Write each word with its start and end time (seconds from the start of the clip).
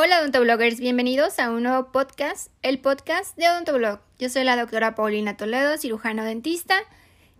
Hola 0.00 0.20
odontobloggers, 0.20 0.78
bienvenidos 0.78 1.40
a 1.40 1.50
un 1.50 1.64
nuevo 1.64 1.90
podcast, 1.90 2.52
el 2.62 2.78
podcast 2.78 3.36
de 3.36 3.48
Odontoblog. 3.48 3.98
Yo 4.20 4.28
soy 4.28 4.44
la 4.44 4.56
doctora 4.56 4.94
Paulina 4.94 5.36
Toledo, 5.36 5.76
cirujano 5.76 6.22
dentista, 6.22 6.76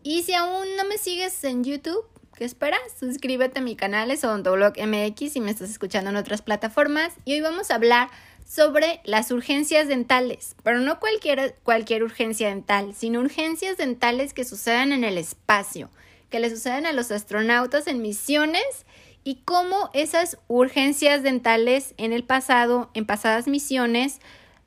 y 0.02 0.24
si 0.24 0.34
aún 0.34 0.66
no 0.76 0.84
me 0.84 0.98
sigues 0.98 1.44
en 1.44 1.62
YouTube, 1.62 2.04
¿qué 2.34 2.44
esperas? 2.44 2.80
Suscríbete 2.98 3.60
a 3.60 3.62
mi 3.62 3.76
canal, 3.76 4.10
es 4.10 4.24
Odontoblog 4.24 4.72
MX 4.76 5.36
y 5.36 5.40
me 5.40 5.52
estás 5.52 5.70
escuchando 5.70 6.10
en 6.10 6.16
otras 6.16 6.42
plataformas. 6.42 7.12
Y 7.24 7.34
hoy 7.34 7.42
vamos 7.42 7.70
a 7.70 7.76
hablar 7.76 8.10
sobre 8.44 9.02
las 9.04 9.30
urgencias 9.30 9.86
dentales, 9.86 10.56
pero 10.64 10.80
no 10.80 10.98
cualquier, 10.98 11.54
cualquier 11.62 12.02
urgencia 12.02 12.48
dental, 12.48 12.92
sino 12.92 13.20
urgencias 13.20 13.76
dentales 13.76 14.34
que 14.34 14.42
sucedan 14.42 14.90
en 14.90 15.04
el 15.04 15.16
espacio, 15.16 15.90
que 16.28 16.40
le 16.40 16.50
suceden 16.50 16.86
a 16.86 16.92
los 16.92 17.12
astronautas 17.12 17.86
en 17.86 18.02
misiones 18.02 18.84
y 19.24 19.42
cómo 19.44 19.90
esas 19.92 20.38
urgencias 20.48 21.22
dentales 21.22 21.94
en 21.96 22.12
el 22.12 22.24
pasado, 22.24 22.90
en 22.94 23.06
pasadas 23.06 23.46
misiones, 23.46 24.20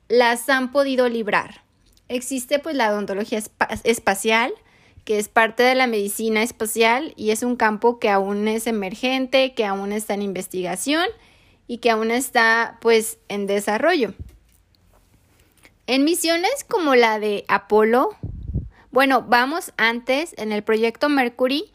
las 0.08 0.48
han 0.48 0.72
podido 0.72 1.08
librar. 1.08 1.62
Existe 2.08 2.58
pues 2.58 2.76
la 2.76 2.90
odontología 2.90 3.42
espacial, 3.84 4.52
que 5.04 5.18
es 5.18 5.28
parte 5.28 5.62
de 5.62 5.74
la 5.74 5.86
medicina 5.86 6.42
espacial 6.42 7.14
y 7.16 7.30
es 7.30 7.42
un 7.42 7.56
campo 7.56 7.98
que 7.98 8.10
aún 8.10 8.46
es 8.48 8.66
emergente, 8.66 9.54
que 9.54 9.64
aún 9.64 9.92
está 9.92 10.14
en 10.14 10.22
investigación 10.22 11.06
y 11.66 11.78
que 11.78 11.90
aún 11.90 12.10
está 12.10 12.78
pues 12.80 13.18
en 13.28 13.46
desarrollo. 13.46 14.14
En 15.86 16.04
misiones 16.04 16.64
como 16.68 16.94
la 16.94 17.18
de 17.18 17.44
Apolo, 17.48 18.10
bueno, 18.90 19.24
vamos 19.26 19.72
antes 19.78 20.34
en 20.36 20.52
el 20.52 20.62
proyecto 20.62 21.08
Mercury, 21.08 21.72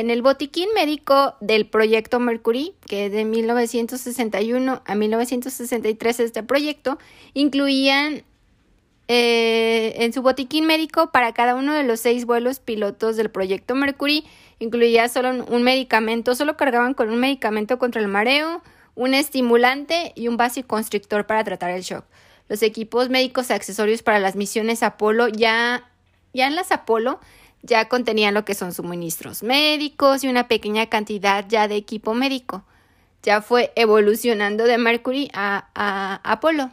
en 0.00 0.10
el 0.10 0.22
botiquín 0.22 0.68
médico 0.74 1.36
del 1.40 1.66
proyecto 1.66 2.20
Mercury, 2.20 2.74
que 2.86 3.10
de 3.10 3.24
1961 3.26 4.82
a 4.84 4.94
1963 4.94 6.20
este 6.20 6.42
proyecto, 6.42 6.98
incluían 7.34 8.24
eh, 9.08 9.94
en 9.96 10.12
su 10.12 10.22
botiquín 10.22 10.66
médico 10.66 11.10
para 11.10 11.34
cada 11.34 11.54
uno 11.54 11.74
de 11.74 11.84
los 11.84 12.00
seis 12.00 12.24
vuelos 12.24 12.60
pilotos 12.60 13.16
del 13.16 13.30
proyecto 13.30 13.74
Mercury, 13.74 14.24
incluía 14.58 15.08
solo 15.08 15.44
un 15.44 15.62
medicamento, 15.62 16.34
solo 16.34 16.56
cargaban 16.56 16.94
con 16.94 17.10
un 17.10 17.20
medicamento 17.20 17.78
contra 17.78 18.00
el 18.00 18.08
mareo, 18.08 18.62
un 18.94 19.12
estimulante 19.12 20.12
y 20.14 20.28
un 20.28 20.38
constrictor 20.66 21.26
para 21.26 21.44
tratar 21.44 21.72
el 21.72 21.82
shock. 21.82 22.04
Los 22.48 22.62
equipos 22.62 23.10
médicos 23.10 23.50
accesorios 23.50 24.02
para 24.02 24.18
las 24.18 24.34
misiones 24.34 24.82
Apolo 24.82 25.28
ya, 25.28 25.90
ya 26.32 26.46
en 26.46 26.54
las 26.54 26.72
Apolo 26.72 27.20
ya 27.62 27.88
contenían 27.88 28.34
lo 28.34 28.44
que 28.44 28.54
son 28.54 28.72
suministros 28.72 29.42
médicos 29.42 30.24
y 30.24 30.28
una 30.28 30.48
pequeña 30.48 30.86
cantidad 30.86 31.44
ya 31.48 31.68
de 31.68 31.76
equipo 31.76 32.14
médico. 32.14 32.64
Ya 33.22 33.42
fue 33.42 33.72
evolucionando 33.76 34.64
de 34.64 34.78
Mercury 34.78 35.30
a, 35.34 35.68
a 35.74 36.20
Apolo. 36.24 36.70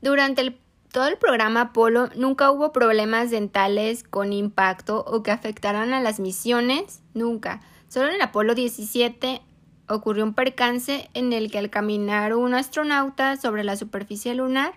Durante 0.00 0.40
el, 0.40 0.58
todo 0.90 1.06
el 1.08 1.18
programa 1.18 1.60
Apolo 1.60 2.08
nunca 2.16 2.50
hubo 2.50 2.72
problemas 2.72 3.30
dentales 3.30 4.02
con 4.02 4.32
impacto 4.32 5.04
o 5.06 5.22
que 5.22 5.30
afectaran 5.30 5.92
a 5.92 6.00
las 6.00 6.18
misiones, 6.18 7.02
nunca. 7.14 7.60
Solo 7.88 8.08
en 8.08 8.14
el 8.14 8.22
Apolo 8.22 8.54
17 8.54 9.42
ocurrió 9.88 10.24
un 10.24 10.34
percance 10.34 11.10
en 11.12 11.32
el 11.32 11.50
que 11.50 11.58
al 11.58 11.70
caminar 11.70 12.34
un 12.34 12.54
astronauta 12.54 13.36
sobre 13.36 13.64
la 13.64 13.76
superficie 13.76 14.34
lunar 14.34 14.72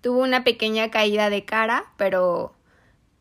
tuvo 0.00 0.22
una 0.22 0.44
pequeña 0.44 0.90
caída 0.90 1.30
de 1.30 1.44
cara, 1.44 1.86
pero 1.96 2.54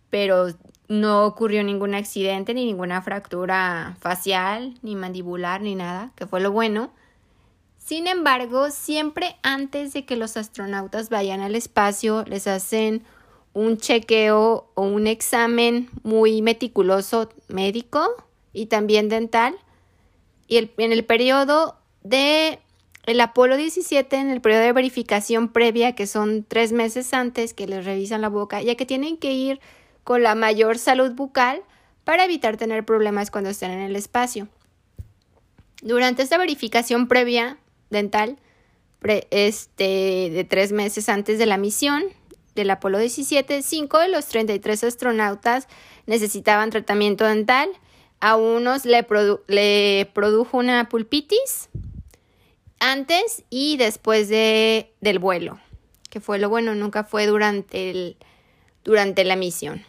pero 0.09 0.47
no 0.89 1.25
ocurrió 1.25 1.63
ningún 1.63 1.93
accidente 1.93 2.53
ni 2.53 2.65
ninguna 2.65 3.01
fractura 3.01 3.95
facial, 4.01 4.77
ni 4.81 4.95
mandibular, 4.95 5.61
ni 5.61 5.75
nada, 5.75 6.11
que 6.15 6.25
fue 6.25 6.41
lo 6.41 6.51
bueno. 6.51 6.91
Sin 7.77 8.07
embargo, 8.07 8.71
siempre 8.71 9.37
antes 9.43 9.93
de 9.93 10.03
que 10.05 10.17
los 10.17 10.35
astronautas 10.35 11.09
vayan 11.09 11.41
al 11.41 11.55
espacio, 11.55 12.25
les 12.27 12.47
hacen 12.47 13.03
un 13.53 13.77
chequeo 13.77 14.71
o 14.73 14.81
un 14.81 15.05
examen 15.05 15.89
muy 16.03 16.41
meticuloso 16.41 17.29
médico 17.47 18.07
y 18.51 18.65
también 18.65 19.09
dental. 19.09 19.55
Y 20.47 20.57
en 20.57 20.91
el 20.91 21.05
periodo 21.05 21.77
de 22.03 22.59
el 23.05 23.21
Apolo 23.21 23.57
17, 23.57 24.15
en 24.15 24.29
el 24.29 24.41
periodo 24.41 24.63
de 24.63 24.73
verificación 24.73 25.49
previa, 25.49 25.93
que 25.93 26.07
son 26.07 26.43
tres 26.47 26.71
meses 26.71 27.13
antes 27.13 27.53
que 27.53 27.67
les 27.67 27.85
revisan 27.85 28.21
la 28.21 28.29
boca, 28.29 28.61
ya 28.61 28.75
que 28.75 28.87
tienen 28.87 29.17
que 29.17 29.33
ir 29.33 29.59
con 30.03 30.23
la 30.23 30.35
mayor 30.35 30.77
salud 30.77 31.11
bucal 31.11 31.61
para 32.03 32.25
evitar 32.25 32.57
tener 32.57 32.85
problemas 32.85 33.31
cuando 33.31 33.49
estén 33.49 33.71
en 33.71 33.81
el 33.81 33.95
espacio. 33.95 34.47
Durante 35.81 36.23
esta 36.23 36.37
verificación 36.37 37.07
previa 37.07 37.57
dental, 37.89 38.37
este, 39.31 40.29
de 40.29 40.43
tres 40.43 40.71
meses 40.71 41.07
antes 41.09 41.37
de 41.37 41.45
la 41.45 41.57
misión 41.57 42.03
del 42.55 42.69
Apolo 42.71 42.97
17, 42.99 43.61
cinco 43.61 43.99
de 43.99 44.09
los 44.09 44.25
33 44.25 44.83
astronautas 44.83 45.67
necesitaban 46.05 46.69
tratamiento 46.69 47.25
dental. 47.25 47.69
A 48.19 48.35
unos 48.35 48.83
le, 48.83 49.07
le 49.47 50.11
produjo 50.13 50.57
una 50.57 50.89
pulpitis 50.89 51.69
antes 52.79 53.43
y 53.49 53.77
después 53.77 54.27
de, 54.27 54.91
del 54.99 55.19
vuelo, 55.19 55.59
que 56.09 56.19
fue 56.19 56.39
lo 56.39 56.49
bueno, 56.49 56.75
nunca 56.75 57.05
fue 57.05 57.27
durante, 57.27 57.91
el, 57.91 58.17
durante 58.83 59.23
la 59.23 59.37
misión. 59.37 59.85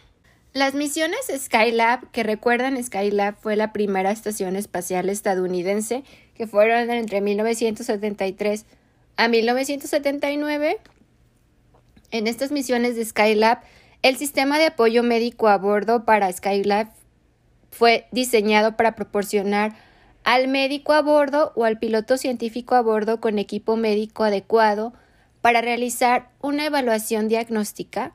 Las 0.53 0.73
misiones 0.73 1.31
Skylab, 1.33 2.11
que 2.11 2.23
recuerdan, 2.23 2.81
Skylab 2.83 3.35
fue 3.39 3.55
la 3.55 3.71
primera 3.71 4.11
estación 4.11 4.57
espacial 4.57 5.07
estadounidense 5.07 6.03
que 6.35 6.45
fueron 6.45 6.89
entre 6.91 7.21
1973 7.21 8.65
a 9.15 9.29
1979. 9.29 10.77
En 12.11 12.27
estas 12.27 12.51
misiones 12.51 12.97
de 12.97 13.05
Skylab, 13.05 13.59
el 14.01 14.17
sistema 14.17 14.59
de 14.59 14.65
apoyo 14.65 15.03
médico 15.03 15.47
a 15.47 15.57
bordo 15.57 16.03
para 16.03 16.29
Skylab 16.29 16.89
fue 17.71 18.07
diseñado 18.11 18.75
para 18.75 18.95
proporcionar 18.95 19.77
al 20.25 20.49
médico 20.49 20.91
a 20.91 21.01
bordo 21.01 21.53
o 21.55 21.63
al 21.63 21.79
piloto 21.79 22.17
científico 22.17 22.75
a 22.75 22.81
bordo 22.81 23.21
con 23.21 23.39
equipo 23.39 23.77
médico 23.77 24.25
adecuado 24.25 24.91
para 25.39 25.61
realizar 25.61 26.29
una 26.41 26.65
evaluación 26.65 27.29
diagnóstica 27.29 28.13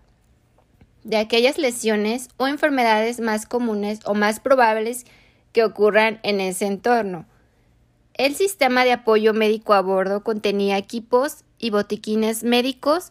de 1.06 1.18
aquellas 1.18 1.56
lesiones 1.56 2.28
o 2.36 2.48
enfermedades 2.48 3.20
más 3.20 3.46
comunes 3.46 4.00
o 4.04 4.14
más 4.14 4.40
probables 4.40 5.06
que 5.52 5.62
ocurran 5.62 6.18
en 6.24 6.40
ese 6.40 6.66
entorno. 6.66 7.26
El 8.14 8.34
sistema 8.34 8.84
de 8.84 8.92
apoyo 8.92 9.32
médico 9.32 9.74
a 9.74 9.82
bordo 9.82 10.24
contenía 10.24 10.78
equipos 10.78 11.44
y 11.58 11.70
botiquines 11.70 12.42
médicos 12.42 13.10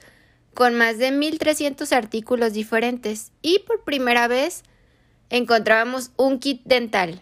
con 0.54 0.76
más 0.76 0.98
de 0.98 1.12
1.300 1.12 1.90
artículos 1.96 2.54
diferentes 2.54 3.32
y 3.42 3.60
por 3.60 3.84
primera 3.84 4.28
vez 4.28 4.64
encontrábamos 5.30 6.12
un 6.18 6.40
kit 6.40 6.62
dental. 6.66 7.22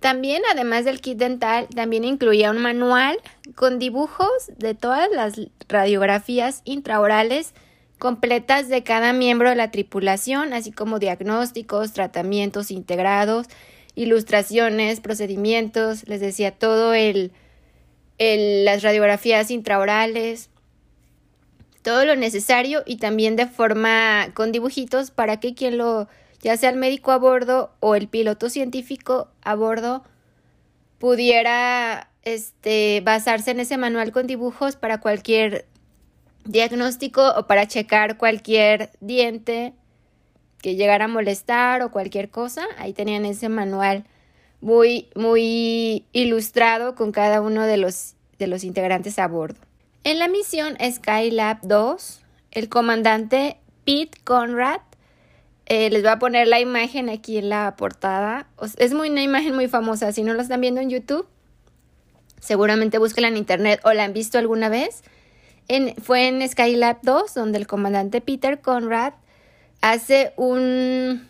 También, 0.00 0.42
además 0.52 0.84
del 0.84 1.00
kit 1.00 1.16
dental, 1.16 1.66
también 1.74 2.04
incluía 2.04 2.50
un 2.50 2.58
manual 2.58 3.18
con 3.54 3.78
dibujos 3.78 4.50
de 4.58 4.74
todas 4.74 5.08
las 5.12 5.40
radiografías 5.68 6.60
intraorales 6.64 7.54
completas 8.00 8.68
de 8.68 8.82
cada 8.82 9.12
miembro 9.12 9.50
de 9.50 9.54
la 9.54 9.70
tripulación, 9.70 10.52
así 10.52 10.72
como 10.72 10.98
diagnósticos, 10.98 11.92
tratamientos 11.92 12.72
integrados, 12.72 13.46
ilustraciones, 13.94 15.00
procedimientos, 15.00 16.08
les 16.08 16.20
decía 16.20 16.50
todo 16.50 16.94
el, 16.94 17.30
el 18.18 18.64
las 18.64 18.82
radiografías 18.82 19.52
intraorales, 19.52 20.50
todo 21.82 22.04
lo 22.04 22.16
necesario 22.16 22.82
y 22.86 22.96
también 22.96 23.36
de 23.36 23.46
forma 23.46 24.30
con 24.34 24.50
dibujitos 24.50 25.10
para 25.12 25.38
que 25.38 25.54
quien 25.54 25.78
lo, 25.78 26.08
ya 26.40 26.56
sea 26.56 26.70
el 26.70 26.76
médico 26.76 27.12
a 27.12 27.18
bordo 27.18 27.70
o 27.80 27.94
el 27.94 28.08
piloto 28.08 28.48
científico 28.50 29.28
a 29.42 29.54
bordo, 29.54 30.02
pudiera 30.98 32.10
este, 32.22 33.02
basarse 33.04 33.50
en 33.50 33.60
ese 33.60 33.76
manual 33.76 34.10
con 34.10 34.26
dibujos 34.26 34.76
para 34.76 35.00
cualquier 35.00 35.66
diagnóstico 36.44 37.32
o 37.36 37.46
para 37.46 37.66
checar 37.66 38.16
cualquier 38.16 38.90
diente 39.00 39.72
que 40.60 40.76
llegara 40.76 41.06
a 41.06 41.08
molestar 41.08 41.82
o 41.82 41.90
cualquier 41.90 42.30
cosa. 42.30 42.66
Ahí 42.78 42.92
tenían 42.92 43.24
ese 43.24 43.48
manual 43.48 44.04
muy, 44.60 45.08
muy 45.14 46.04
ilustrado 46.12 46.94
con 46.94 47.12
cada 47.12 47.40
uno 47.40 47.64
de 47.64 47.76
los, 47.76 48.14
de 48.38 48.46
los 48.46 48.64
integrantes 48.64 49.18
a 49.18 49.26
bordo. 49.26 49.58
En 50.04 50.18
la 50.18 50.28
misión 50.28 50.76
Skylab 50.80 51.60
2, 51.62 52.20
el 52.52 52.68
comandante 52.68 53.58
Pete 53.84 54.18
Conrad, 54.24 54.80
eh, 55.66 55.88
les 55.90 56.02
voy 56.02 56.10
a 56.10 56.18
poner 56.18 56.48
la 56.48 56.58
imagen 56.58 57.08
aquí 57.08 57.38
en 57.38 57.48
la 57.48 57.76
portada. 57.76 58.48
Es 58.76 58.92
muy, 58.92 59.08
una 59.08 59.22
imagen 59.22 59.54
muy 59.54 59.68
famosa. 59.68 60.10
Si 60.12 60.22
no 60.22 60.34
la 60.34 60.42
están 60.42 60.60
viendo 60.60 60.80
en 60.80 60.90
YouTube, 60.90 61.28
seguramente 62.40 62.98
búsquenla 62.98 63.28
en 63.28 63.36
internet 63.36 63.80
o 63.84 63.92
la 63.92 64.04
han 64.04 64.12
visto 64.12 64.38
alguna 64.38 64.68
vez 64.68 65.04
fue 66.02 66.28
en 66.28 66.48
Skylab 66.48 67.00
2, 67.02 67.34
donde 67.34 67.58
el 67.58 67.66
comandante 67.66 68.20
Peter 68.20 68.60
Conrad 68.60 69.14
hace 69.80 70.32
un, 70.36 71.28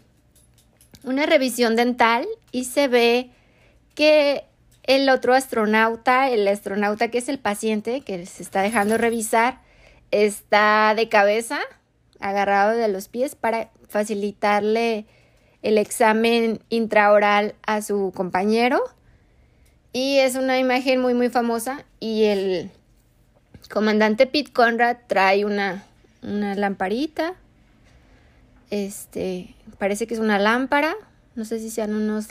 una 1.04 1.26
revisión 1.26 1.76
dental 1.76 2.26
y 2.52 2.64
se 2.64 2.88
ve 2.88 3.30
que 3.94 4.44
el 4.84 5.08
otro 5.08 5.34
astronauta, 5.34 6.30
el 6.30 6.48
astronauta 6.48 7.08
que 7.08 7.18
es 7.18 7.28
el 7.28 7.38
paciente 7.38 8.00
que 8.00 8.24
se 8.26 8.42
está 8.42 8.62
dejando 8.62 8.98
revisar, 8.98 9.60
está 10.10 10.94
de 10.96 11.08
cabeza, 11.08 11.60
agarrado 12.18 12.76
de 12.76 12.88
los 12.88 13.08
pies 13.08 13.34
para 13.34 13.70
facilitarle 13.88 15.06
el 15.62 15.78
examen 15.78 16.60
intraoral 16.68 17.54
a 17.66 17.82
su 17.82 18.12
compañero. 18.14 18.82
Y 19.92 20.18
es 20.18 20.36
una 20.36 20.58
imagen 20.58 21.00
muy, 21.00 21.14
muy 21.14 21.28
famosa. 21.28 21.84
Y 21.98 22.24
el 22.24 22.70
comandante 23.70 24.26
Pete 24.26 24.52
Conrad 24.52 24.98
trae 25.06 25.44
una, 25.44 25.84
una 26.22 26.54
lamparita. 26.54 27.34
Este, 28.70 29.54
parece 29.78 30.06
que 30.06 30.14
es 30.14 30.20
una 30.20 30.38
lámpara. 30.38 30.94
No 31.34 31.44
sé 31.44 31.58
si 31.60 31.70
sean 31.70 31.94
unos, 31.94 32.28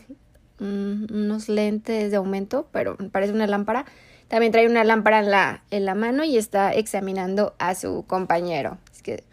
unos 0.59 1.49
lentes 1.49 2.11
de 2.11 2.17
aumento, 2.17 2.67
pero 2.71 2.97
parece 3.11 3.33
una 3.33 3.47
lámpara. 3.47 3.85
También 4.27 4.51
trae 4.51 4.67
una 4.67 4.83
lámpara 4.83 5.19
en 5.19 5.31
la, 5.31 5.63
en 5.71 5.85
la 5.85 5.95
mano 5.95 6.23
y 6.23 6.37
está 6.37 6.73
examinando 6.73 7.55
a 7.57 7.73
su 7.73 8.05
compañero. 8.05 8.77
Es 8.93 9.01
que 9.01 9.23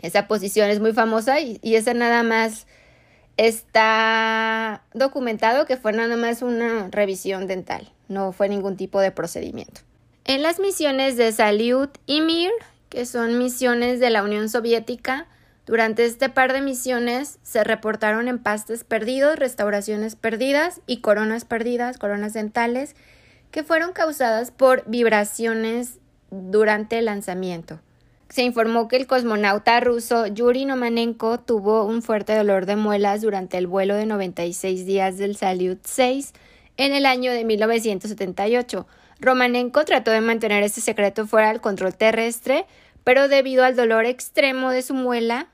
esa 0.00 0.26
posición 0.26 0.70
es 0.70 0.80
muy 0.80 0.92
famosa 0.92 1.40
y, 1.40 1.58
y 1.62 1.74
esa 1.74 1.92
nada 1.92 2.22
más 2.22 2.66
está 3.36 4.82
documentado 4.94 5.66
que 5.66 5.76
fue 5.76 5.92
nada 5.92 6.16
más 6.16 6.42
una 6.42 6.88
revisión 6.90 7.46
dental, 7.46 7.92
no 8.08 8.32
fue 8.32 8.48
ningún 8.48 8.76
tipo 8.76 9.00
de 9.00 9.12
procedimiento. 9.12 9.80
En 10.28 10.42
las 10.42 10.60
misiones 10.60 11.16
de 11.16 11.32
Salyut 11.32 11.88
y 12.04 12.20
Mir, 12.20 12.50
que 12.90 13.06
son 13.06 13.38
misiones 13.38 13.98
de 13.98 14.10
la 14.10 14.22
Unión 14.22 14.50
Soviética, 14.50 15.26
durante 15.64 16.04
este 16.04 16.28
par 16.28 16.52
de 16.52 16.60
misiones 16.60 17.38
se 17.42 17.64
reportaron 17.64 18.28
empastes 18.28 18.84
perdidos, 18.84 19.38
restauraciones 19.38 20.16
perdidas 20.16 20.82
y 20.86 20.98
coronas 21.00 21.46
perdidas, 21.46 21.96
coronas 21.96 22.34
dentales, 22.34 22.94
que 23.50 23.62
fueron 23.62 23.94
causadas 23.94 24.50
por 24.50 24.84
vibraciones 24.86 25.98
durante 26.30 26.98
el 26.98 27.06
lanzamiento 27.06 27.80
se 28.28 28.42
informó 28.42 28.88
que 28.88 28.96
el 28.96 29.06
cosmonauta 29.06 29.80
ruso 29.80 30.26
Yuri 30.26 30.66
Nomanenko 30.66 31.40
tuvo 31.40 31.84
un 31.84 32.02
fuerte 32.02 32.36
dolor 32.36 32.66
de 32.66 32.76
muelas 32.76 33.22
durante 33.22 33.56
el 33.56 33.66
vuelo 33.66 33.94
de 33.94 34.04
96 34.04 34.84
días 34.84 35.16
del 35.16 35.34
Salyut 35.34 35.80
6 35.82 36.34
en 36.76 36.92
el 36.92 37.06
año 37.06 37.32
de 37.32 37.44
1978. 37.44 38.86
Romanenko 39.20 39.84
trató 39.84 40.10
de 40.10 40.20
mantener 40.20 40.62
este 40.62 40.80
secreto 40.80 41.26
fuera 41.26 41.48
del 41.48 41.60
control 41.60 41.94
terrestre, 41.94 42.66
pero 43.04 43.28
debido 43.28 43.64
al 43.64 43.74
dolor 43.74 44.04
extremo 44.04 44.70
de 44.70 44.82
su 44.82 44.94
muela, 44.94 45.48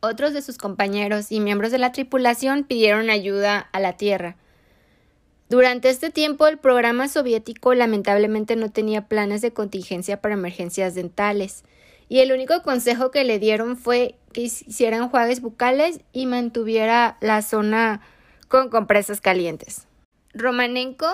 otros 0.00 0.32
de 0.32 0.42
sus 0.42 0.56
compañeros 0.56 1.32
y 1.32 1.40
miembros 1.40 1.72
de 1.72 1.78
la 1.78 1.92
tripulación 1.92 2.64
pidieron 2.64 3.10
ayuda 3.10 3.68
a 3.72 3.80
la 3.80 3.94
Tierra. 3.94 4.36
Durante 5.48 5.90
este 5.90 6.10
tiempo, 6.10 6.46
el 6.46 6.58
programa 6.58 7.08
soviético 7.08 7.74
lamentablemente 7.74 8.56
no 8.56 8.70
tenía 8.70 9.08
planes 9.08 9.42
de 9.42 9.52
contingencia 9.52 10.20
para 10.20 10.34
emergencias 10.34 10.94
dentales, 10.94 11.64
y 12.08 12.20
el 12.20 12.32
único 12.32 12.62
consejo 12.62 13.10
que 13.10 13.24
le 13.24 13.38
dieron 13.38 13.76
fue 13.76 14.16
que 14.32 14.42
hiciera 14.42 14.96
enjuagues 14.96 15.40
bucales 15.40 16.00
y 16.12 16.26
mantuviera 16.26 17.16
la 17.20 17.42
zona 17.42 18.00
con 18.48 18.70
compresas 18.70 19.20
calientes. 19.20 19.86
Romanenko 20.34 21.06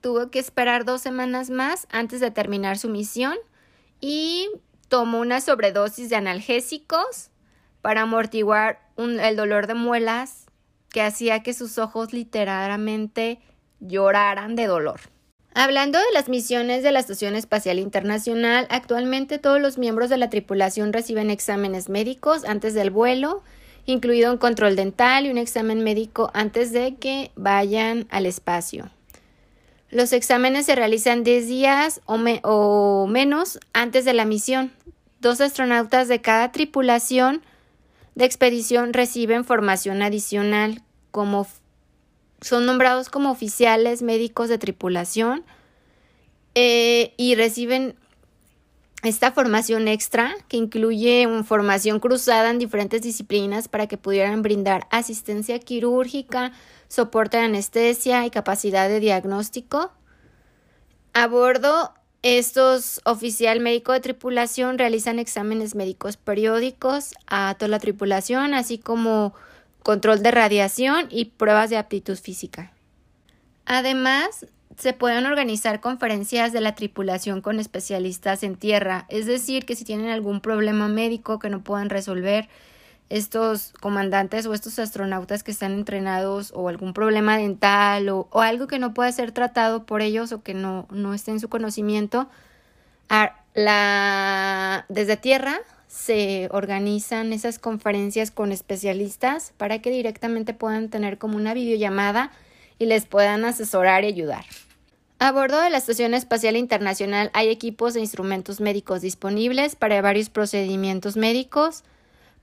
tuvo 0.00 0.30
que 0.30 0.38
esperar 0.38 0.84
dos 0.84 1.00
semanas 1.00 1.50
más 1.50 1.86
antes 1.90 2.20
de 2.20 2.30
terminar 2.30 2.78
su 2.78 2.88
misión 2.88 3.36
y 4.00 4.48
tomó 4.88 5.20
una 5.20 5.40
sobredosis 5.40 6.10
de 6.10 6.16
analgésicos 6.16 7.30
para 7.82 8.02
amortiguar 8.02 8.80
el 8.96 9.36
dolor 9.36 9.66
de 9.66 9.74
muelas 9.74 10.46
que 10.90 11.02
hacía 11.02 11.42
que 11.42 11.54
sus 11.54 11.78
ojos 11.78 12.12
literalmente 12.12 13.40
lloraran 13.80 14.56
de 14.56 14.66
dolor. 14.66 15.00
Hablando 15.54 15.98
de 15.98 16.12
las 16.12 16.28
misiones 16.28 16.82
de 16.82 16.92
la 16.92 17.00
Estación 17.00 17.34
Espacial 17.34 17.78
Internacional, 17.78 18.66
actualmente 18.70 19.38
todos 19.38 19.60
los 19.60 19.78
miembros 19.78 20.08
de 20.08 20.16
la 20.16 20.30
tripulación 20.30 20.92
reciben 20.92 21.30
exámenes 21.30 21.88
médicos 21.88 22.44
antes 22.44 22.74
del 22.74 22.90
vuelo, 22.90 23.42
incluido 23.86 24.30
un 24.30 24.38
control 24.38 24.76
dental 24.76 25.26
y 25.26 25.30
un 25.30 25.38
examen 25.38 25.82
médico 25.82 26.30
antes 26.34 26.72
de 26.72 26.96
que 26.96 27.32
vayan 27.34 28.06
al 28.10 28.26
espacio. 28.26 28.90
Los 29.90 30.12
exámenes 30.12 30.66
se 30.66 30.74
realizan 30.74 31.24
10 31.24 31.46
días 31.46 32.00
o, 32.04 32.18
o, 32.42 33.06
menos 33.06 33.58
antes 33.72 34.04
de 34.04 34.12
la 34.12 34.24
misión. 34.24 34.72
Dos 35.20 35.40
astronautas 35.40 36.08
de 36.08 36.20
cada 36.20 36.52
tripulación 36.52 37.42
de 38.14 38.24
expedición 38.24 38.92
reciben 38.92 39.44
formación 39.44 40.02
adicional 40.02 40.82
como 41.10 41.46
son 42.40 42.66
nombrados 42.66 43.08
como 43.08 43.30
oficiales 43.30 44.02
médicos 44.02 44.48
de 44.48 44.58
tripulación 44.58 45.44
eh, 46.54 47.14
y 47.16 47.34
reciben 47.34 47.96
esta 49.02 49.30
formación 49.30 49.86
extra 49.86 50.34
que 50.48 50.56
incluye 50.56 51.26
una 51.26 51.44
formación 51.44 52.00
cruzada 52.00 52.50
en 52.50 52.58
diferentes 52.58 53.02
disciplinas 53.02 53.68
para 53.68 53.86
que 53.86 53.96
pudieran 53.96 54.42
brindar 54.42 54.88
asistencia 54.90 55.58
quirúrgica, 55.60 56.52
soporte 56.88 57.36
de 57.36 57.44
anestesia 57.44 58.26
y 58.26 58.30
capacidad 58.30 58.88
de 58.88 58.98
diagnóstico. 58.98 59.92
A 61.12 61.26
bordo, 61.28 61.94
estos 62.22 63.00
oficial 63.04 63.60
médico 63.60 63.92
de 63.92 64.00
tripulación 64.00 64.78
realizan 64.78 65.20
exámenes 65.20 65.76
médicos 65.76 66.16
periódicos 66.16 67.14
a 67.28 67.54
toda 67.56 67.68
la 67.68 67.78
tripulación, 67.78 68.54
así 68.54 68.78
como 68.78 69.32
control 69.84 70.22
de 70.22 70.32
radiación 70.32 71.06
y 71.10 71.26
pruebas 71.26 71.70
de 71.70 71.76
aptitud 71.76 72.16
física. 72.16 72.72
Además, 73.64 74.46
se 74.78 74.92
pueden 74.92 75.26
organizar 75.26 75.80
conferencias 75.80 76.52
de 76.52 76.60
la 76.60 76.74
tripulación 76.74 77.40
con 77.40 77.58
especialistas 77.58 78.44
en 78.44 78.56
tierra, 78.56 79.06
es 79.08 79.26
decir, 79.26 79.66
que 79.66 79.74
si 79.74 79.84
tienen 79.84 80.08
algún 80.08 80.40
problema 80.40 80.88
médico 80.88 81.38
que 81.38 81.50
no 81.50 81.62
puedan 81.62 81.90
resolver, 81.90 82.48
estos 83.08 83.72
comandantes 83.80 84.46
o 84.46 84.54
estos 84.54 84.78
astronautas 84.78 85.42
que 85.42 85.50
están 85.50 85.72
entrenados 85.72 86.52
o 86.54 86.68
algún 86.68 86.92
problema 86.92 87.38
dental 87.38 88.08
o, 88.10 88.28
algo 88.34 88.66
que 88.66 88.78
no 88.78 88.92
pueda 88.92 89.10
ser 89.12 89.32
tratado 89.32 89.86
por 89.86 90.02
ellos 90.02 90.30
o 90.32 90.42
que 90.42 90.54
no, 90.54 90.86
no 90.90 91.14
esté 91.14 91.30
en 91.30 91.40
su 91.40 91.48
conocimiento, 91.48 92.28
la, 93.54 94.84
desde 94.88 95.16
tierra 95.16 95.58
se 95.86 96.48
organizan 96.52 97.32
esas 97.32 97.58
conferencias 97.58 98.30
con 98.30 98.52
especialistas 98.52 99.54
para 99.56 99.80
que 99.80 99.90
directamente 99.90 100.52
puedan 100.52 100.90
tener 100.90 101.16
como 101.16 101.36
una 101.36 101.54
videollamada 101.54 102.30
y 102.78 102.86
les 102.86 103.06
puedan 103.06 103.46
asesorar 103.46 104.04
y 104.04 104.08
ayudar. 104.08 104.44
A 105.20 105.32
bordo 105.32 105.60
de 105.60 105.70
la 105.70 105.78
Estación 105.78 106.14
Espacial 106.14 106.56
Internacional 106.56 107.30
hay 107.34 107.48
equipos 107.48 107.96
e 107.96 108.00
instrumentos 108.00 108.60
médicos 108.60 109.00
disponibles 109.00 109.74
para 109.74 110.00
varios 110.00 110.30
procedimientos 110.30 111.16
médicos, 111.16 111.82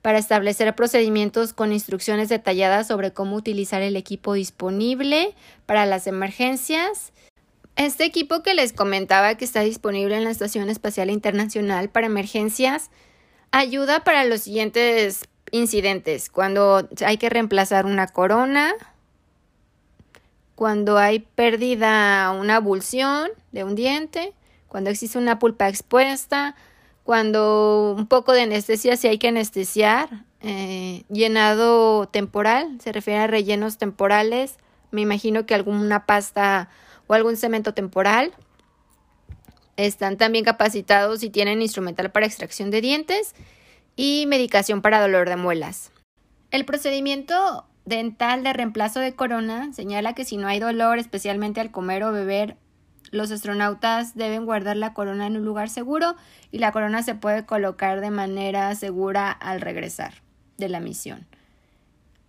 para 0.01 0.17
establecer 0.17 0.75
procedimientos 0.75 1.53
con 1.53 1.71
instrucciones 1.71 2.27
detalladas 2.27 2.87
sobre 2.87 3.13
cómo 3.13 3.37
utilizar 3.37 3.81
el 3.81 3.95
equipo 3.95 4.33
disponible 4.33 5.33
para 5.65 5.85
las 5.85 6.05
emergencias. 6.05 7.13
Este 7.77 8.03
equipo 8.03 8.43
que 8.43 8.53
les 8.53 8.73
comentaba 8.73 9.35
que 9.35 9.45
está 9.45 9.61
disponible 9.61 10.17
en 10.17 10.25
la 10.25 10.31
Estación 10.31 10.69
Espacial 10.69 11.09
Internacional 11.09 11.89
para 11.89 12.07
emergencias 12.07 12.91
Ayuda 13.51 14.03
para 14.03 14.25
los 14.25 14.41
siguientes 14.41 15.29
incidentes. 15.49 16.29
Cuando 16.29 16.89
hay 17.05 17.15
que 17.15 17.29
reemplazar 17.29 17.85
una 17.85 18.07
corona, 18.07 18.73
cuando 20.55 20.97
hay 20.97 21.19
pérdida, 21.19 22.31
una 22.31 22.55
abulsión 22.57 23.29
de 23.51 23.63
un 23.63 23.75
diente, 23.75 24.33
cuando 24.67 24.89
existe 24.89 25.17
una 25.17 25.37
pulpa 25.37 25.67
expuesta, 25.67 26.55
cuando 27.03 27.93
un 27.95 28.07
poco 28.07 28.31
de 28.31 28.41
anestesia 28.41 28.97
si 28.97 29.07
hay 29.07 29.17
que 29.17 29.27
anestesiar, 29.27 30.25
eh, 30.41 31.03
llenado 31.09 32.07
temporal, 32.07 32.79
se 32.81 32.91
refiere 32.91 33.19
a 33.19 33.27
rellenos 33.27 33.77
temporales, 33.77 34.57
me 34.91 35.01
imagino 35.01 35.45
que 35.45 35.55
alguna 35.55 36.05
pasta 36.05 36.69
o 37.07 37.13
algún 37.13 37.37
cemento 37.37 37.73
temporal. 37.73 38.33
Están 39.77 40.17
también 40.17 40.45
capacitados 40.45 41.21
y 41.23 41.29
tienen 41.29 41.61
instrumental 41.61 42.11
para 42.11 42.25
extracción 42.25 42.71
de 42.71 42.81
dientes 42.81 43.35
y 43.95 44.25
medicación 44.27 44.81
para 44.81 45.01
dolor 45.01 45.27
de 45.27 45.35
muelas. 45.35 45.91
El 46.51 46.63
procedimiento 46.63 47.65
dental 47.85 48.43
de 48.43 48.53
reemplazo 48.53 48.99
de 48.99 49.15
corona 49.15 49.71
señala 49.73 50.13
que 50.13 50.25
si 50.25 50.37
no 50.37 50.47
hay 50.47 50.59
dolor, 50.59 50.99
especialmente 50.99 51.61
al 51.61 51.71
comer 51.71 52.03
o 52.03 52.11
beber, 52.11 52.57
los 53.11 53.31
astronautas 53.31 54.15
deben 54.15 54.45
guardar 54.45 54.77
la 54.77 54.93
corona 54.93 55.27
en 55.27 55.37
un 55.37 55.45
lugar 55.45 55.69
seguro 55.69 56.15
y 56.51 56.59
la 56.59 56.71
corona 56.71 57.03
se 57.03 57.15
puede 57.15 57.45
colocar 57.45 58.01
de 58.01 58.11
manera 58.11 58.73
segura 58.75 59.31
al 59.31 59.61
regresar 59.61 60.15
de 60.57 60.69
la 60.69 60.79
misión. 60.79 61.25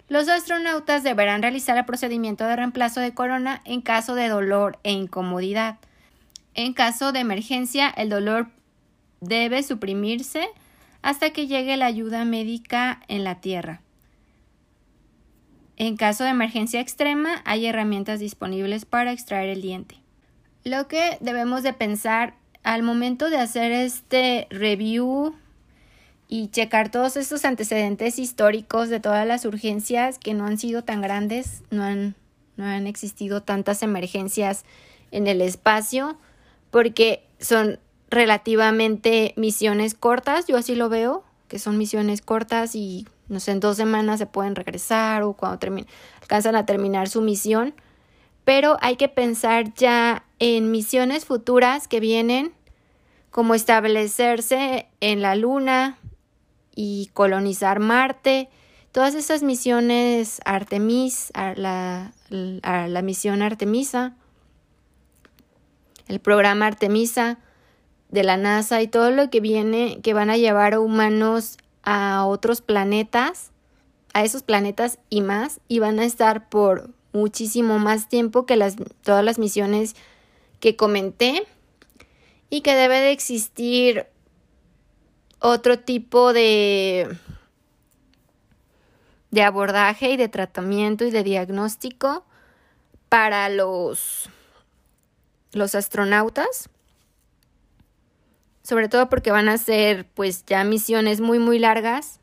Los 0.09 0.29
astronautas 0.29 1.03
deberán 1.03 1.43
realizar 1.43 1.77
el 1.77 1.85
procedimiento 1.85 2.45
de 2.45 2.55
reemplazo 2.55 3.01
de 3.01 3.15
corona 3.15 3.63
en 3.65 3.81
caso 3.81 4.15
de 4.15 4.29
dolor 4.29 4.79
e 4.85 4.93
incomodidad. 4.93 5.79
En 6.55 6.75
caso 6.75 7.11
de 7.11 7.21
emergencia, 7.21 7.89
el 7.89 8.09
dolor 8.09 8.49
debe 9.21 9.63
suprimirse 9.63 10.49
hasta 11.03 11.31
que 11.31 11.47
llegue 11.47 11.77
la 11.77 11.87
ayuda 11.87 12.25
médica 12.25 13.01
en 13.09 13.25
la 13.25 13.41
Tierra. 13.41 13.81
En 15.77 15.97
caso 15.97 16.25
de 16.25 16.31
emergencia 16.31 16.81
extrema, 16.81 17.43
hay 17.45 17.67
herramientas 17.67 18.19
disponibles 18.19 18.85
para 18.87 19.13
extraer 19.13 19.51
el 19.51 19.63
diente. 19.63 19.97
Lo 20.65 20.89
que 20.89 21.19
debemos 21.21 21.63
de 21.63 21.75
pensar 21.75 22.35
al 22.63 22.83
momento 22.83 23.31
de 23.31 23.37
hacer 23.37 23.73
este 23.73 24.49
review 24.51 25.35
y 26.29 26.49
checar 26.49 26.91
todos 26.91 27.17
estos 27.17 27.45
antecedentes 27.45 28.19
históricos 28.19 28.89
de 28.89 29.01
todas 29.01 29.27
las 29.27 29.45
urgencias 29.45 30.19
que 30.19 30.35
no 30.35 30.47
han 30.47 30.59
sido 30.59 30.83
tan 30.83 31.03
grandes, 31.03 31.63
no 31.71 31.85
han, 31.85 32.17
no 32.57 32.65
han 32.65 32.87
existido 32.87 33.43
tantas 33.43 33.83
emergencias 33.83 34.65
en 35.13 35.27
el 35.27 35.41
espacio, 35.41 36.19
porque 36.71 37.23
son 37.39 37.79
relativamente 38.11 39.35
misiones 39.37 39.95
cortas, 39.95 40.47
yo 40.47 40.57
así 40.57 40.75
lo 40.75 40.89
veo, 40.89 41.23
que 41.49 41.59
son 41.59 41.79
misiones 41.79 42.23
cortas 42.23 42.75
y 42.75 43.07
no 43.29 43.41
sé, 43.41 43.53
en 43.53 43.61
dos 43.61 43.77
semanas 43.77 44.19
se 44.19 44.27
pueden 44.27 44.55
regresar 44.55 45.23
o 45.23 45.33
cuando 45.33 45.59
alcanzan 46.21 46.57
a 46.57 46.67
terminar 46.67 47.09
su 47.09 47.21
misión, 47.21 47.75
pero 48.45 48.77
hay 48.81 48.97
que 48.97 49.09
pensar 49.09 49.75
ya 49.75 50.25
en 50.39 50.71
misiones 50.71 51.25
futuras 51.25 51.89
que 51.89 52.01
vienen, 52.01 52.53
como 53.31 53.55
establecerse 53.55 54.89
en 55.01 55.21
la 55.21 55.35
Luna 55.35 55.99
y 56.75 57.11
colonizar 57.13 57.81
Marte, 57.81 58.49
todas 58.93 59.15
esas 59.15 59.43
misiones 59.43 60.41
Artemis, 60.45 61.33
la, 61.57 62.13
la 62.31 63.03
misión 63.03 63.43
Artemisa, 63.43 64.15
el 66.09 66.21
programa 66.21 66.67
Artemisa 66.67 67.39
de 68.09 68.23
la 68.23 68.37
NASA 68.37 68.81
y 68.81 68.89
todo 68.89 69.11
lo 69.11 69.29
que 69.31 69.41
viene 69.41 70.01
que 70.03 70.15
van 70.15 70.31
a 70.31 70.37
llevar 70.37 70.75
a 70.75 70.81
humanos 70.81 71.59
a 71.87 72.27
otros 72.27 72.61
planetas, 72.61 73.53
a 74.13 74.25
esos 74.25 74.43
planetas 74.43 74.99
y 75.09 75.23
más, 75.23 75.61
y 75.69 75.79
van 75.79 75.99
a 76.01 76.05
estar 76.05 76.51
por 76.51 76.91
muchísimo 77.13 77.79
más 77.79 78.09
tiempo 78.09 78.45
que 78.45 78.57
las, 78.57 78.77
todas 79.03 79.25
las 79.25 79.39
misiones 79.39 79.95
que 80.61 80.77
comenté 80.77 81.47
y 82.51 82.61
que 82.61 82.75
debe 82.75 83.01
de 83.01 83.13
existir 83.13 84.07
otro 85.39 85.79
tipo 85.79 86.33
de 86.33 87.17
de 89.31 89.43
abordaje 89.43 90.11
y 90.11 90.17
de 90.17 90.29
tratamiento 90.29 91.05
y 91.05 91.11
de 91.11 91.23
diagnóstico 91.23 92.25
para 93.09 93.49
los 93.49 94.31
los 95.53 95.75
astronautas 95.75 96.71
sobre 98.67 98.89
todo 98.89 99.09
porque 99.09 99.31
van 99.31 99.49
a 99.49 99.59
ser 99.59 100.09
pues 100.15 100.45
ya 100.45 100.65
misiones 100.65 101.21
muy 101.21 101.39
muy 101.39 101.61
largas 101.61 102.19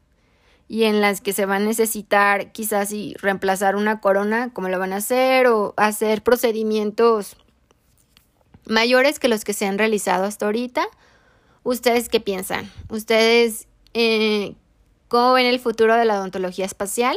y 0.68 0.84
en 0.84 1.00
las 1.00 1.22
que 1.22 1.32
se 1.32 1.46
va 1.46 1.56
a 1.56 1.60
necesitar 1.60 2.52
quizás 2.52 2.92
y 2.92 3.14
reemplazar 3.14 3.78
una 3.78 4.02
corona 4.02 4.52
como 4.52 4.68
lo 4.68 4.78
van 4.78 4.92
a 4.92 4.98
hacer 4.98 5.48
o 5.48 5.74
hacer 5.78 6.22
procedimientos 6.22 7.38
mayores 8.66 9.20
que 9.20 9.30
los 9.30 9.46
que 9.46 9.54
se 9.54 9.68
han 9.68 9.78
realizado 9.78 10.26
hasta 10.26 10.46
ahorita. 10.46 10.86
¿Ustedes 11.64 12.10
qué 12.10 12.20
piensan? 12.20 12.70
¿Ustedes 12.90 13.68
eh, 13.94 14.56
cómo 15.08 15.32
ven 15.32 15.46
el 15.46 15.62
futuro 15.62 15.96
de 15.96 16.04
la 16.04 16.20
odontología 16.20 16.66
espacial? 16.66 17.16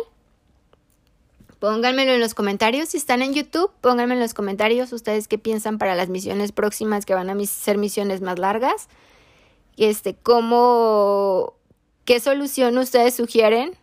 Pónganmelo 1.58 2.12
en 2.12 2.20
los 2.20 2.34
comentarios. 2.34 2.90
Si 2.90 2.98
están 2.98 3.22
en 3.22 3.34
YouTube, 3.34 3.72
pónganme 3.80 4.14
en 4.14 4.20
los 4.20 4.34
comentarios 4.34 4.92
ustedes 4.92 5.26
qué 5.26 5.36
piensan 5.36 5.78
para 5.78 5.96
las 5.96 6.10
misiones 6.10 6.52
próximas 6.52 7.04
que 7.06 7.14
van 7.14 7.28
a 7.28 7.44
ser 7.44 7.76
misiones 7.76 8.20
más 8.20 8.38
largas 8.38 8.88
este, 9.76 10.14
cómo, 10.14 11.54
qué 12.04 12.20
solución 12.20 12.78
ustedes 12.78 13.14
sugieren 13.14 13.76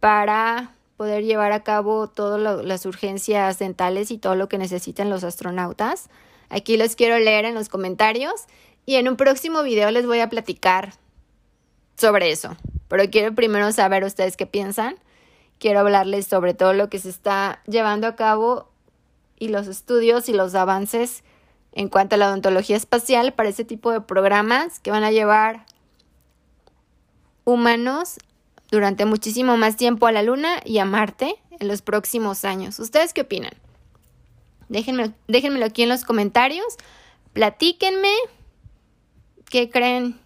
para 0.00 0.74
poder 0.96 1.24
llevar 1.24 1.52
a 1.52 1.62
cabo 1.62 2.08
todas 2.08 2.64
las 2.64 2.86
urgencias 2.86 3.58
dentales 3.58 4.10
y 4.10 4.18
todo 4.18 4.34
lo 4.34 4.48
que 4.48 4.58
necesitan 4.58 5.10
los 5.10 5.24
astronautas. 5.24 6.08
Aquí 6.50 6.76
los 6.76 6.94
quiero 6.94 7.18
leer 7.18 7.44
en 7.46 7.54
los 7.54 7.68
comentarios 7.68 8.44
y 8.86 8.96
en 8.96 9.08
un 9.08 9.16
próximo 9.16 9.62
video 9.62 9.90
les 9.90 10.06
voy 10.06 10.20
a 10.20 10.28
platicar 10.28 10.92
sobre 11.96 12.30
eso. 12.30 12.56
Pero 12.88 13.10
quiero 13.10 13.34
primero 13.34 13.72
saber 13.72 14.04
ustedes 14.04 14.36
qué 14.36 14.46
piensan. 14.46 14.96
Quiero 15.58 15.80
hablarles 15.80 16.26
sobre 16.26 16.54
todo 16.54 16.74
lo 16.74 16.90
que 16.90 16.98
se 16.98 17.08
está 17.08 17.62
llevando 17.66 18.06
a 18.06 18.16
cabo 18.16 18.68
y 19.38 19.48
los 19.48 19.66
estudios 19.66 20.28
y 20.28 20.32
los 20.32 20.54
avances 20.54 21.24
en 21.74 21.88
cuanto 21.88 22.14
a 22.14 22.18
la 22.18 22.28
odontología 22.28 22.76
espacial 22.76 23.34
para 23.34 23.48
ese 23.48 23.64
tipo 23.64 23.90
de 23.90 24.00
programas 24.00 24.80
que 24.80 24.90
van 24.90 25.04
a 25.04 25.10
llevar 25.10 25.66
humanos 27.44 28.16
durante 28.70 29.04
muchísimo 29.04 29.56
más 29.56 29.76
tiempo 29.76 30.06
a 30.06 30.12
la 30.12 30.22
Luna 30.22 30.60
y 30.64 30.78
a 30.78 30.84
Marte 30.84 31.36
en 31.50 31.68
los 31.68 31.82
próximos 31.82 32.44
años. 32.44 32.78
¿Ustedes 32.78 33.12
qué 33.12 33.22
opinan? 33.22 33.52
Déjenme, 34.68 35.12
déjenmelo 35.28 35.66
aquí 35.66 35.82
en 35.82 35.88
los 35.88 36.04
comentarios. 36.04 36.76
Platíquenme 37.32 38.12
qué 39.50 39.68
creen 39.68 40.18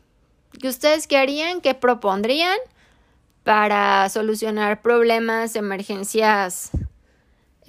que 0.60 0.68
ustedes 0.68 1.06
qué 1.06 1.16
harían, 1.16 1.60
qué 1.60 1.74
propondrían 1.74 2.58
para 3.42 4.08
solucionar 4.10 4.82
problemas, 4.82 5.56
emergencias 5.56 6.70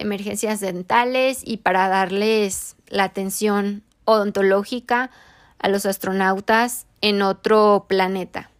emergencias 0.00 0.60
dentales 0.60 1.42
y 1.44 1.58
para 1.58 1.88
darles 1.88 2.76
la 2.88 3.04
atención 3.04 3.82
odontológica 4.04 5.10
a 5.58 5.68
los 5.68 5.86
astronautas 5.86 6.86
en 7.00 7.22
otro 7.22 7.86
planeta. 7.88 8.50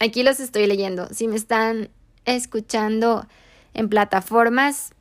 Aquí 0.00 0.22
los 0.22 0.40
estoy 0.40 0.66
leyendo. 0.66 1.08
Si 1.12 1.28
me 1.28 1.36
están 1.36 1.90
escuchando 2.24 3.26
en 3.72 3.88
plataformas 3.88 4.92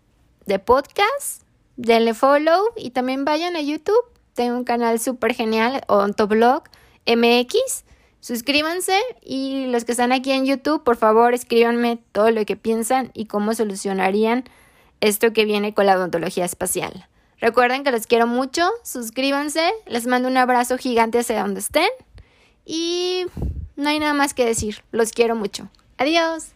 de 0.46 0.60
podcast, 0.60 1.44
denle 1.78 2.14
follow 2.14 2.62
y 2.76 2.92
también 2.92 3.26
vayan 3.26 3.56
a 3.56 3.62
YouTube. 3.62 4.06
Tengo 4.34 4.58
un 4.58 4.64
canal 4.64 5.00
súper 5.00 5.34
genial, 5.34 5.84
Odontoblog 5.88 6.64
MX. 7.06 7.86
Suscríbanse 8.20 8.98
y 9.22 9.68
los 9.68 9.84
que 9.84 9.92
están 9.92 10.14
aquí 10.14 10.32
en 10.32 10.46
YouTube, 10.46 10.84
por 10.84 10.96
favor, 10.96 11.34
escríbanme 11.34 12.00
todo 12.14 12.32
lo 12.32 12.46
que 12.46 12.56
piensan 12.56 13.12
y 13.14 13.26
cómo 13.26 13.54
solucionarían 13.54 14.46
esto 15.04 15.34
que 15.34 15.46
viene 15.46 15.74
con 15.74 15.86
la 15.86 15.98
odontología 15.98 16.46
espacial. 16.46 17.08
Recuerden 17.40 17.84
que 17.84 17.92
los 17.92 18.08
quiero 18.08 18.26
mucho, 18.26 18.70
suscríbanse, 18.84 19.74
les 19.86 20.08
mando 20.08 20.30
un 20.30 20.38
abrazo 20.38 20.78
gigante 20.78 21.20
hacia 21.20 21.42
donde 21.42 21.60
estén 21.60 21.90
y 22.66 23.26
no 23.76 23.90
hay 23.90 24.00
nada 24.00 24.14
más 24.14 24.34
que 24.34 24.46
decir, 24.46 24.84
los 24.92 25.12
quiero 25.12 25.36
mucho. 25.36 25.68
Adiós. 25.98 26.54